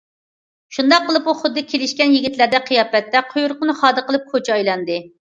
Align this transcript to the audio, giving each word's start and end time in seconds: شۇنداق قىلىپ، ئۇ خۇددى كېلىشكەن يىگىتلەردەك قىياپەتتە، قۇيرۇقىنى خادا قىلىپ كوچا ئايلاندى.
شۇنداق 0.77 1.03
قىلىپ، 1.09 1.27
ئۇ 1.27 1.35
خۇددى 1.41 1.63
كېلىشكەن 1.73 2.15
يىگىتلەردەك 2.15 2.65
قىياپەتتە، 2.71 3.23
قۇيرۇقىنى 3.35 3.77
خادا 3.83 4.05
قىلىپ 4.09 4.27
كوچا 4.33 4.57
ئايلاندى. 4.57 4.99